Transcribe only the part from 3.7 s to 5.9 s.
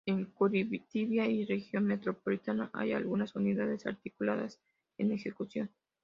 articuladas en ejecución.